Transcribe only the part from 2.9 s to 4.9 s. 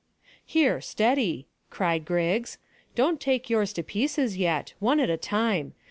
"Don't take yours to pieces yet.